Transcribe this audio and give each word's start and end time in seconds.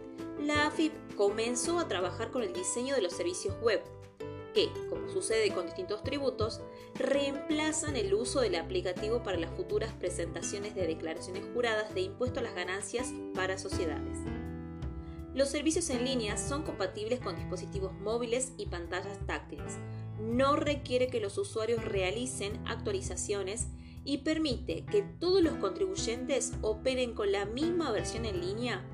la 0.40 0.68
AFIP 0.68 0.92
comenzó 1.16 1.80
a 1.80 1.88
trabajar 1.88 2.30
con 2.30 2.44
el 2.44 2.52
diseño 2.52 2.94
de 2.94 3.02
los 3.02 3.12
servicios 3.12 3.56
web 3.60 3.82
que, 4.52 4.70
como 4.88 5.08
sucede 5.08 5.52
con 5.52 5.66
distintos 5.66 6.02
tributos, 6.02 6.60
reemplazan 6.94 7.96
el 7.96 8.14
uso 8.14 8.40
del 8.40 8.56
aplicativo 8.56 9.22
para 9.22 9.38
las 9.38 9.50
futuras 9.50 9.92
presentaciones 9.92 10.74
de 10.74 10.86
declaraciones 10.86 11.44
juradas 11.54 11.94
de 11.94 12.02
impuesto 12.02 12.40
a 12.40 12.42
las 12.42 12.54
ganancias 12.54 13.12
para 13.34 13.58
sociedades. 13.58 14.18
Los 15.34 15.48
servicios 15.48 15.88
en 15.88 16.04
línea 16.04 16.36
son 16.36 16.62
compatibles 16.62 17.20
con 17.20 17.36
dispositivos 17.36 17.94
móviles 17.94 18.52
y 18.58 18.66
pantallas 18.66 19.18
táctiles. 19.26 19.78
No 20.20 20.56
requiere 20.56 21.06
que 21.06 21.20
los 21.20 21.38
usuarios 21.38 21.82
realicen 21.84 22.60
actualizaciones 22.66 23.68
y 24.04 24.18
permite 24.18 24.84
que 24.84 25.02
todos 25.02 25.42
los 25.42 25.54
contribuyentes 25.54 26.52
operen 26.60 27.14
con 27.14 27.32
la 27.32 27.46
misma 27.46 27.90
versión 27.92 28.26
en 28.26 28.40
línea, 28.40 28.84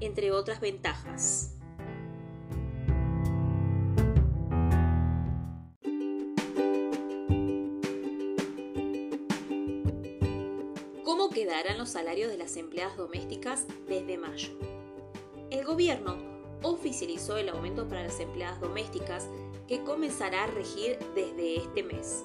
entre 0.00 0.30
otras 0.30 0.60
ventajas. 0.60 1.56
Quedarán 11.32 11.78
los 11.78 11.90
salarios 11.90 12.30
de 12.30 12.38
las 12.38 12.56
empleadas 12.56 12.96
domésticas 12.96 13.66
desde 13.88 14.18
mayo. 14.18 14.48
El 15.50 15.64
gobierno 15.64 16.16
oficializó 16.62 17.36
el 17.36 17.48
aumento 17.48 17.88
para 17.88 18.04
las 18.04 18.20
empleadas 18.20 18.60
domésticas 18.60 19.28
que 19.68 19.82
comenzará 19.82 20.44
a 20.44 20.46
regir 20.48 20.98
desde 21.14 21.56
este 21.56 21.82
mes, 21.82 22.24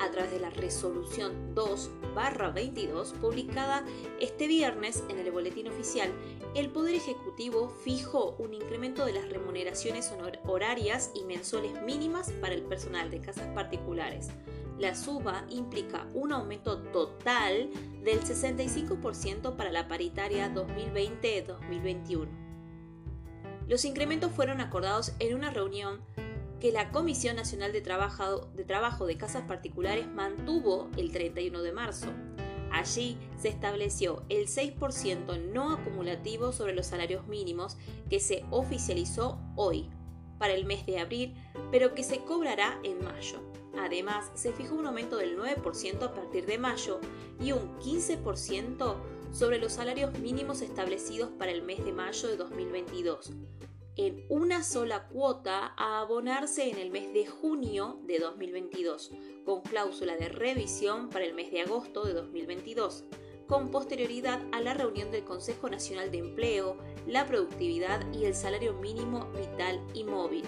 a 0.00 0.10
través 0.10 0.30
de 0.32 0.40
la 0.40 0.50
resolución 0.50 1.54
2-22 1.54 3.12
publicada 3.20 3.84
este 4.20 4.46
viernes 4.46 5.04
en 5.08 5.18
el 5.18 5.30
Boletín 5.30 5.68
Oficial, 5.68 6.10
el 6.54 6.70
Poder 6.70 6.94
Ejecutivo 6.94 7.68
fijó 7.84 8.34
un 8.38 8.54
incremento 8.54 9.04
de 9.06 9.12
las 9.12 9.28
remuneraciones 9.28 10.12
horarias 10.46 11.10
y 11.14 11.24
mensuales 11.24 11.82
mínimas 11.82 12.32
para 12.40 12.54
el 12.54 12.62
personal 12.62 13.10
de 13.10 13.20
casas 13.20 13.48
particulares, 13.54 14.28
la 14.80 14.94
suba 14.94 15.44
implica 15.50 16.06
un 16.14 16.32
aumento 16.32 16.78
total 16.78 17.70
del 18.02 18.22
65% 18.22 19.54
para 19.54 19.70
la 19.70 19.86
paritaria 19.88 20.52
2020-2021. 20.54 22.28
Los 23.68 23.84
incrementos 23.84 24.32
fueron 24.32 24.62
acordados 24.62 25.12
en 25.18 25.34
una 25.34 25.50
reunión 25.50 26.00
que 26.60 26.72
la 26.72 26.90
Comisión 26.90 27.36
Nacional 27.36 27.72
de 27.72 27.82
Trabajo, 27.82 29.06
de 29.06 29.16
Casas 29.16 29.42
Particulares 29.42 30.08
mantuvo 30.08 30.90
el 30.96 31.12
31 31.12 31.62
de 31.62 31.72
marzo. 31.72 32.06
Allí 32.72 33.18
se 33.38 33.48
estableció 33.48 34.24
el 34.28 34.46
6% 34.46 35.52
no 35.52 35.72
acumulativo 35.72 36.52
sobre 36.52 36.74
los 36.74 36.86
salarios 36.86 37.26
mínimos 37.28 37.76
que 38.08 38.18
se 38.18 38.44
oficializó 38.50 39.40
hoy 39.56 39.90
para 40.40 40.54
el 40.54 40.64
mes 40.64 40.86
de 40.86 40.98
abril, 40.98 41.34
pero 41.70 41.94
que 41.94 42.02
se 42.02 42.24
cobrará 42.24 42.80
en 42.82 43.04
mayo. 43.04 43.40
Además, 43.78 44.32
se 44.34 44.52
fijó 44.52 44.74
un 44.74 44.86
aumento 44.86 45.18
del 45.18 45.38
9% 45.38 46.02
a 46.02 46.14
partir 46.14 46.46
de 46.46 46.56
mayo 46.56 46.98
y 47.38 47.52
un 47.52 47.78
15% 47.78 48.96
sobre 49.32 49.58
los 49.58 49.74
salarios 49.74 50.18
mínimos 50.18 50.62
establecidos 50.62 51.30
para 51.38 51.52
el 51.52 51.62
mes 51.62 51.84
de 51.84 51.92
mayo 51.92 52.28
de 52.28 52.36
2022, 52.36 53.32
en 53.96 54.24
una 54.30 54.64
sola 54.64 55.08
cuota 55.08 55.74
a 55.76 56.00
abonarse 56.00 56.70
en 56.70 56.78
el 56.78 56.90
mes 56.90 57.12
de 57.12 57.26
junio 57.26 58.00
de 58.06 58.18
2022, 58.18 59.12
con 59.44 59.60
cláusula 59.60 60.16
de 60.16 60.30
revisión 60.30 61.10
para 61.10 61.26
el 61.26 61.34
mes 61.34 61.50
de 61.50 61.60
agosto 61.60 62.04
de 62.04 62.14
2022, 62.14 63.04
con 63.50 63.70
posterioridad 63.70 64.40
a 64.52 64.62
la 64.62 64.72
reunión 64.72 65.10
del 65.10 65.24
Consejo 65.24 65.68
Nacional 65.68 66.10
de 66.10 66.18
Empleo, 66.18 66.78
la 67.06 67.26
Productividad 67.26 68.10
y 68.14 68.24
el 68.24 68.34
Salario 68.34 68.72
Mínimo 68.72 69.26
Vital 69.36 69.78
y 69.92 70.04
Móvil 70.04 70.46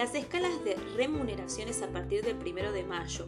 las 0.00 0.14
escalas 0.14 0.64
de 0.64 0.76
remuneraciones 0.96 1.82
a 1.82 1.88
partir 1.88 2.24
del 2.24 2.36
1 2.36 2.72
de 2.72 2.84
mayo 2.84 3.26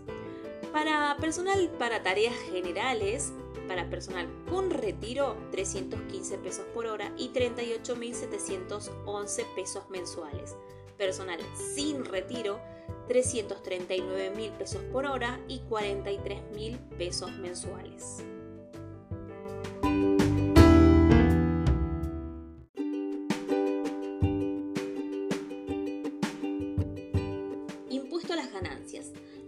Para 0.72 1.14
personal 1.20 1.68
para 1.78 2.02
tareas 2.02 2.34
generales, 2.50 3.34
para 3.70 3.88
personal 3.88 4.28
con 4.50 4.68
retiro, 4.68 5.36
315 5.52 6.38
pesos 6.38 6.66
por 6.74 6.86
hora 6.86 7.12
y 7.16 7.28
38.711 7.28 9.44
pesos 9.54 9.88
mensuales. 9.90 10.56
Personal 10.98 11.38
sin 11.72 12.04
retiro, 12.04 12.58
339 13.06 14.30
mil 14.30 14.50
pesos 14.50 14.82
por 14.92 15.06
hora 15.06 15.38
y 15.46 15.60
43 15.60 16.50
mil 16.52 16.80
pesos 16.98 17.30
mensuales. 17.30 18.24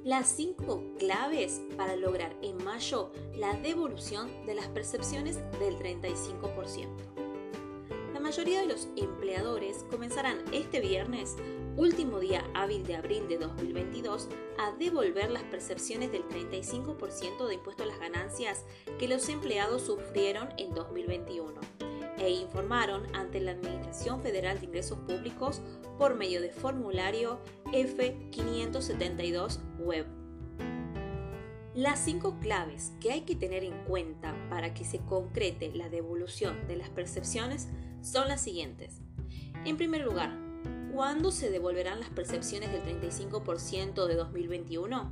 Las 0.04 0.26
cinco 0.28 0.82
claves 0.98 1.62
para 1.76 1.94
lograr 1.94 2.36
en 2.42 2.62
mayo 2.64 3.12
la 3.36 3.54
devolución 3.54 4.28
de 4.46 4.54
las 4.56 4.66
percepciones 4.66 5.36
del 5.60 5.78
35%. 5.78 6.88
La 8.12 8.18
mayoría 8.18 8.62
de 8.62 8.66
los 8.66 8.88
empleadores 8.96 9.84
comenzarán 9.88 10.38
este 10.52 10.80
viernes 10.80 11.36
último 11.76 12.18
día 12.18 12.44
hábil 12.52 12.84
de 12.84 12.96
abril 12.96 13.28
de 13.28 13.38
2022, 13.38 14.28
a 14.58 14.72
devolver 14.72 15.30
las 15.30 15.44
percepciones 15.44 16.10
del 16.10 16.24
35% 16.24 17.46
de 17.46 17.54
impuesto 17.54 17.84
a 17.84 17.86
las 17.86 18.00
ganancias 18.00 18.64
que 18.98 19.06
los 19.06 19.28
empleados 19.28 19.82
sufrieron 19.82 20.48
en 20.58 20.74
2021 20.74 21.71
e 22.22 22.30
informaron 22.30 23.02
ante 23.14 23.40
la 23.40 23.50
Administración 23.52 24.22
Federal 24.22 24.60
de 24.60 24.66
Ingresos 24.66 24.98
Públicos 25.00 25.60
por 25.98 26.14
medio 26.14 26.40
de 26.40 26.50
formulario 26.50 27.40
F572 27.66 29.58
web. 29.78 30.06
Las 31.74 31.98
cinco 32.00 32.38
claves 32.40 32.92
que 33.00 33.12
hay 33.12 33.22
que 33.22 33.34
tener 33.34 33.64
en 33.64 33.84
cuenta 33.84 34.34
para 34.48 34.72
que 34.72 34.84
se 34.84 34.98
concrete 34.98 35.72
la 35.74 35.88
devolución 35.88 36.66
de 36.68 36.76
las 36.76 36.90
percepciones 36.90 37.68
son 38.02 38.28
las 38.28 38.40
siguientes. 38.40 39.00
En 39.64 39.76
primer 39.76 40.02
lugar, 40.02 40.36
¿Cuándo 40.92 41.30
se 41.30 41.50
devolverán 41.50 42.00
las 42.00 42.10
percepciones 42.10 42.70
del 42.70 42.82
35% 42.82 44.06
de 44.06 44.14
2021? 44.14 45.10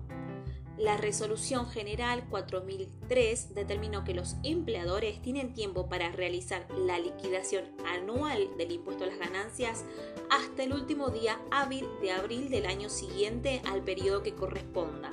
La 0.81 0.97
Resolución 0.97 1.69
General 1.69 2.27
4003 2.31 3.55
determinó 3.55 4.03
que 4.03 4.15
los 4.15 4.37
empleadores 4.43 5.21
tienen 5.21 5.53
tiempo 5.53 5.91
para 5.91 6.11
realizar 6.11 6.67
la 6.75 6.99
liquidación 6.99 7.67
anual 7.85 8.49
del 8.57 8.73
impuesto 8.73 9.05
a 9.05 9.09
las 9.09 9.19
ganancias 9.19 9.85
hasta 10.31 10.63
el 10.63 10.73
último 10.73 11.11
día 11.11 11.39
hábil 11.51 11.87
de 12.01 12.13
abril 12.13 12.49
del 12.49 12.65
año 12.65 12.89
siguiente 12.89 13.61
al 13.67 13.85
periodo 13.85 14.23
que 14.23 14.35
corresponda. 14.35 15.11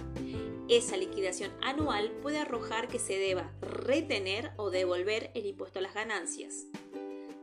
Esa 0.70 0.96
liquidación 0.96 1.52
anual 1.62 2.12
puede 2.22 2.38
arrojar 2.38 2.88
que 2.88 2.98
se 2.98 3.18
deba 3.18 3.52
retener 3.60 4.52
o 4.56 4.70
devolver 4.70 5.32
el 5.36 5.48
impuesto 5.48 5.80
a 5.80 5.82
las 5.82 5.94
ganancias. 5.94 6.68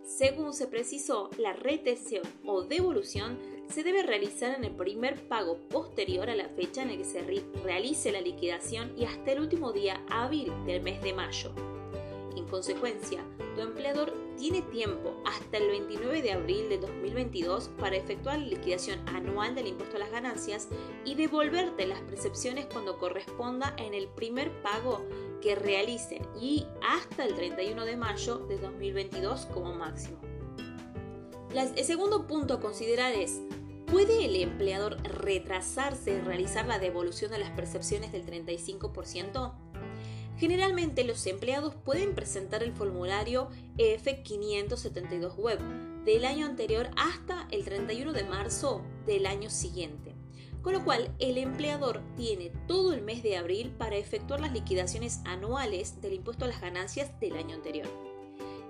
Según 0.02 0.54
se 0.54 0.66
precisó, 0.66 1.28
la 1.36 1.52
retención 1.52 2.22
o 2.46 2.62
devolución 2.62 3.38
se 3.68 3.82
debe 3.82 4.02
realizar 4.02 4.54
en 4.54 4.64
el 4.64 4.72
primer 4.72 5.28
pago 5.28 5.58
posterior 5.68 6.30
a 6.30 6.34
la 6.34 6.48
fecha 6.48 6.82
en 6.82 6.88
la 6.88 6.96
que 6.96 7.04
se 7.04 7.22
realice 7.62 8.12
la 8.12 8.20
liquidación 8.20 8.92
y 8.96 9.04
hasta 9.04 9.32
el 9.32 9.40
último 9.40 9.72
día 9.72 10.04
hábil 10.08 10.52
del 10.66 10.82
mes 10.82 11.02
de 11.02 11.12
mayo. 11.12 11.52
En 12.36 12.46
consecuencia, 12.46 13.24
tu 13.54 13.60
empleador 13.60 14.12
tiene 14.36 14.62
tiempo 14.62 15.22
hasta 15.24 15.58
el 15.58 15.68
29 15.68 16.22
de 16.22 16.32
abril 16.32 16.68
de 16.68 16.78
2022 16.78 17.70
para 17.78 17.96
efectuar 17.96 18.38
la 18.38 18.46
liquidación 18.46 19.00
anual 19.08 19.54
del 19.54 19.68
impuesto 19.68 19.96
a 19.96 20.00
las 20.00 20.10
ganancias 20.10 20.68
y 21.04 21.14
devolverte 21.14 21.86
las 21.86 22.00
percepciones 22.02 22.66
cuando 22.66 22.98
corresponda 22.98 23.74
en 23.78 23.94
el 23.94 24.08
primer 24.08 24.50
pago 24.62 25.06
que 25.40 25.54
realicen 25.54 26.26
y 26.40 26.66
hasta 26.82 27.24
el 27.24 27.34
31 27.34 27.84
de 27.84 27.96
mayo 27.96 28.38
de 28.38 28.58
2022 28.58 29.46
como 29.46 29.72
máximo. 29.74 30.33
El 31.62 31.84
segundo 31.84 32.26
punto 32.26 32.54
a 32.54 32.60
considerar 32.60 33.12
es, 33.12 33.40
¿puede 33.86 34.24
el 34.24 34.34
empleador 34.36 35.00
retrasarse 35.02 36.16
en 36.16 36.24
realizar 36.24 36.66
la 36.66 36.80
devolución 36.80 37.30
de 37.30 37.38
las 37.38 37.50
percepciones 37.50 38.10
del 38.10 38.26
35%? 38.26 39.52
Generalmente 40.36 41.04
los 41.04 41.24
empleados 41.26 41.76
pueden 41.76 42.14
presentar 42.14 42.64
el 42.64 42.72
formulario 42.72 43.50
EF572 43.78 45.36
web 45.36 45.60
del 46.04 46.24
año 46.24 46.44
anterior 46.44 46.90
hasta 46.96 47.46
el 47.52 47.64
31 47.64 48.12
de 48.12 48.24
marzo 48.24 48.82
del 49.06 49.26
año 49.26 49.48
siguiente. 49.48 50.12
Con 50.60 50.72
lo 50.72 50.84
cual, 50.84 51.14
el 51.18 51.38
empleador 51.38 52.00
tiene 52.16 52.50
todo 52.66 52.94
el 52.94 53.02
mes 53.02 53.22
de 53.22 53.36
abril 53.36 53.70
para 53.70 53.96
efectuar 53.96 54.40
las 54.40 54.52
liquidaciones 54.52 55.20
anuales 55.24 56.00
del 56.00 56.14
impuesto 56.14 56.46
a 56.46 56.48
las 56.48 56.60
ganancias 56.60 57.20
del 57.20 57.36
año 57.36 57.54
anterior. 57.54 57.86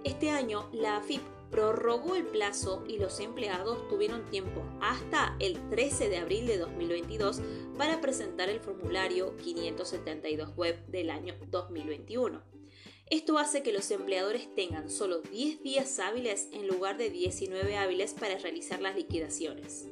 Este 0.02 0.28
año, 0.28 0.68
la 0.72 0.96
AFIP 0.96 1.22
prorrogó 1.50 2.14
el 2.14 2.24
plazo 2.24 2.84
y 2.86 2.98
los 2.98 3.20
empleados 3.20 3.88
tuvieron 3.88 4.28
tiempo 4.30 4.64
hasta 4.80 5.36
el 5.40 5.68
13 5.70 6.08
de 6.08 6.16
abril 6.18 6.46
de 6.46 6.58
2022 6.58 7.40
para 7.76 8.00
presentar 8.00 8.48
el 8.48 8.60
formulario 8.60 9.36
572 9.36 10.56
web 10.56 10.84
del 10.86 11.10
año 11.10 11.34
2021. 11.50 12.42
Esto 13.10 13.38
hace 13.38 13.62
que 13.62 13.72
los 13.72 13.90
empleadores 13.90 14.54
tengan 14.54 14.88
solo 14.88 15.20
10 15.20 15.62
días 15.62 15.98
hábiles 15.98 16.48
en 16.52 16.66
lugar 16.66 16.96
de 16.96 17.10
19 17.10 17.76
hábiles 17.76 18.14
para 18.14 18.38
realizar 18.38 18.80
las 18.80 18.96
liquidaciones. 18.96 19.88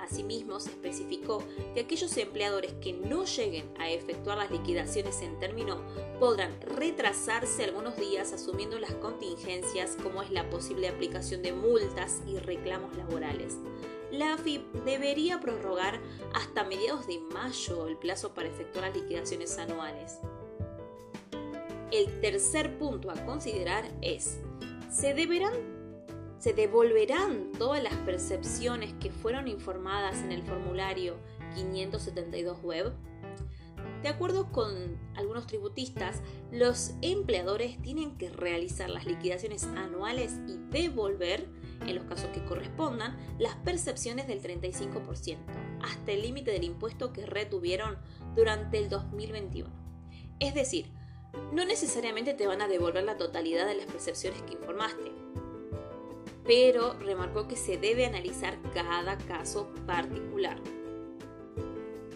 Asimismo, 0.00 0.58
se 0.60 0.70
especificó 0.70 1.44
que 1.74 1.80
aquellos 1.80 2.16
empleadores 2.16 2.72
que 2.80 2.94
no 2.94 3.24
lleguen 3.24 3.70
a 3.78 3.90
efectuar 3.90 4.38
las 4.38 4.50
liquidaciones 4.50 5.20
en 5.20 5.38
término 5.38 5.82
podrán 6.18 6.58
retrasarse 6.62 7.64
algunos 7.64 7.96
días 7.96 8.32
asumiendo 8.32 8.78
las 8.78 8.94
contingencias 8.94 9.96
como 10.02 10.22
es 10.22 10.30
la 10.30 10.48
posible 10.48 10.88
aplicación 10.88 11.42
de 11.42 11.52
multas 11.52 12.22
y 12.26 12.38
reclamos 12.38 12.96
laborales. 12.96 13.56
La 14.10 14.34
AFIP 14.34 14.62
debería 14.84 15.38
prorrogar 15.38 16.00
hasta 16.34 16.64
mediados 16.64 17.06
de 17.06 17.20
mayo 17.32 17.86
el 17.86 17.96
plazo 17.96 18.34
para 18.34 18.48
efectuar 18.48 18.86
las 18.86 18.96
liquidaciones 18.96 19.56
anuales. 19.58 20.18
El 21.92 22.20
tercer 22.20 22.78
punto 22.78 23.10
a 23.10 23.24
considerar 23.24 23.84
es, 24.00 24.38
se 24.90 25.14
deberán 25.14 25.69
se 26.40 26.54
devolverán 26.54 27.52
todas 27.58 27.82
las 27.82 27.94
percepciones 27.98 28.94
que 28.94 29.10
fueron 29.10 29.46
informadas 29.46 30.22
en 30.22 30.32
el 30.32 30.42
formulario 30.42 31.16
572 31.54 32.62
web. 32.62 32.92
De 34.02 34.08
acuerdo 34.08 34.50
con 34.50 34.98
algunos 35.14 35.46
tributistas, 35.46 36.22
los 36.50 36.92
empleadores 37.02 37.80
tienen 37.82 38.16
que 38.16 38.30
realizar 38.30 38.88
las 38.88 39.04
liquidaciones 39.04 39.64
anuales 39.64 40.40
y 40.48 40.56
devolver, 40.70 41.46
en 41.86 41.94
los 41.94 42.04
casos 42.04 42.30
que 42.30 42.42
correspondan, 42.44 43.18
las 43.38 43.56
percepciones 43.56 44.26
del 44.26 44.40
35%, 44.40 45.36
hasta 45.82 46.12
el 46.12 46.22
límite 46.22 46.50
del 46.52 46.64
impuesto 46.64 47.12
que 47.12 47.26
retuvieron 47.26 47.98
durante 48.34 48.78
el 48.78 48.88
2021. 48.88 49.68
Es 50.38 50.54
decir, 50.54 50.90
no 51.52 51.66
necesariamente 51.66 52.32
te 52.32 52.46
van 52.46 52.62
a 52.62 52.68
devolver 52.68 53.04
la 53.04 53.18
totalidad 53.18 53.66
de 53.66 53.74
las 53.74 53.86
percepciones 53.86 54.40
que 54.42 54.54
informaste, 54.54 55.12
pero 56.44 56.94
remarcó 57.00 57.48
que 57.48 57.56
se 57.56 57.78
debe 57.78 58.06
analizar 58.06 58.58
cada 58.74 59.18
caso 59.18 59.72
particular. 59.86 60.60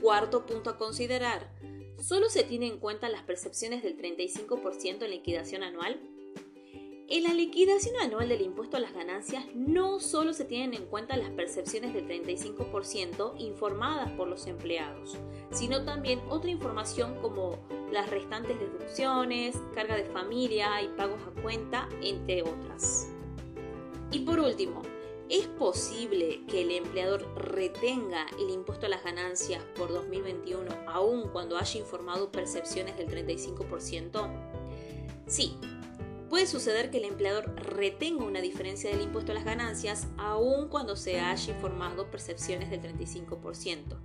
Cuarto 0.00 0.44
punto 0.44 0.70
a 0.70 0.76
considerar, 0.76 1.50
¿solo 1.98 2.28
se 2.28 2.42
tienen 2.44 2.74
en 2.74 2.78
cuenta 2.78 3.08
las 3.08 3.22
percepciones 3.22 3.82
del 3.82 3.96
35% 3.96 5.02
en 5.04 5.10
liquidación 5.10 5.62
anual? 5.62 6.00
En 7.06 7.22
la 7.22 7.34
liquidación 7.34 7.96
anual 8.00 8.30
del 8.30 8.40
impuesto 8.40 8.78
a 8.78 8.80
las 8.80 8.94
ganancias 8.94 9.44
no 9.54 10.00
solo 10.00 10.32
se 10.32 10.46
tienen 10.46 10.72
en 10.72 10.86
cuenta 10.86 11.18
las 11.18 11.28
percepciones 11.30 11.92
del 11.92 12.08
35% 12.08 13.34
informadas 13.38 14.10
por 14.12 14.26
los 14.26 14.46
empleados, 14.46 15.18
sino 15.50 15.84
también 15.84 16.20
otra 16.30 16.50
información 16.50 17.14
como 17.20 17.58
las 17.92 18.08
restantes 18.08 18.58
deducciones, 18.58 19.54
carga 19.74 19.96
de 19.96 20.06
familia 20.06 20.80
y 20.82 20.88
pagos 20.96 21.20
a 21.26 21.42
cuenta, 21.42 21.90
entre 22.02 22.42
otras. 22.42 23.13
Y 24.14 24.20
por 24.20 24.38
último, 24.38 24.80
¿es 25.28 25.48
posible 25.48 26.42
que 26.46 26.62
el 26.62 26.70
empleador 26.70 27.34
retenga 27.36 28.26
el 28.38 28.48
impuesto 28.48 28.86
a 28.86 28.88
las 28.88 29.02
ganancias 29.02 29.60
por 29.76 29.92
2021 29.92 30.70
aun 30.86 31.30
cuando 31.30 31.58
haya 31.58 31.80
informado 31.80 32.30
percepciones 32.30 32.96
del 32.96 33.08
35%? 33.08 34.30
Sí, 35.26 35.58
puede 36.30 36.46
suceder 36.46 36.92
que 36.92 36.98
el 36.98 37.06
empleador 37.06 37.56
retenga 37.56 38.24
una 38.24 38.40
diferencia 38.40 38.88
del 38.88 39.00
impuesto 39.00 39.32
a 39.32 39.34
las 39.34 39.44
ganancias 39.44 40.06
aun 40.16 40.68
cuando 40.68 40.94
se 40.94 41.18
haya 41.18 41.52
informado 41.52 42.08
percepciones 42.08 42.70
del 42.70 42.82
35%. 42.82 43.98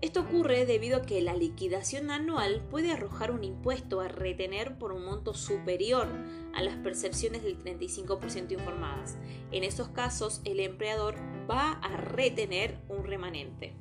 Esto 0.00 0.20
ocurre 0.20 0.66
debido 0.66 0.98
a 0.98 1.02
que 1.02 1.22
la 1.22 1.34
liquidación 1.34 2.10
anual 2.10 2.62
puede 2.70 2.92
arrojar 2.92 3.30
un 3.30 3.42
impuesto 3.42 4.00
a 4.00 4.08
retener 4.08 4.76
por 4.76 4.92
un 4.92 5.04
monto 5.04 5.34
superior 5.34 6.08
a 6.54 6.62
las 6.62 6.76
percepciones 6.76 7.42
del 7.42 7.58
35% 7.58 8.52
informadas. 8.52 9.16
En 9.50 9.64
esos 9.64 9.88
casos, 9.88 10.42
el 10.44 10.60
empleador 10.60 11.14
va 11.50 11.72
a 11.72 11.96
retener 11.96 12.78
un 12.88 13.04
remanente. 13.04 13.74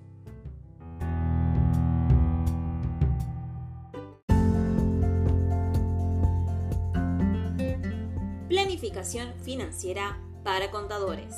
Planificación 8.48 9.34
financiera 9.42 10.22
para 10.44 10.70
contadores. 10.70 11.36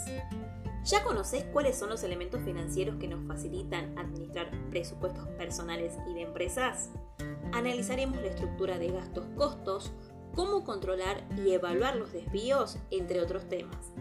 ¿Ya 0.86 1.04
conoces 1.04 1.44
cuáles 1.46 1.76
son 1.80 1.90
los 1.90 2.04
elementos 2.04 2.42
financieros 2.44 2.98
que 2.98 3.08
nos 3.08 3.26
facilitan 3.26 3.98
administrar 3.98 4.52
presupuestos 4.70 5.28
personales 5.30 5.98
y 6.08 6.14
de 6.14 6.22
empresas? 6.22 6.92
Analizaremos 7.54 8.22
la 8.22 8.28
estructura 8.28 8.78
de 8.78 8.92
gastos-costos, 8.92 9.92
cómo 10.36 10.64
controlar 10.64 11.28
y 11.44 11.54
evaluar 11.54 11.96
los 11.96 12.14
desvíos, 12.14 12.78
entre 12.92 13.20
otros 13.20 13.50
temas. 13.50 13.94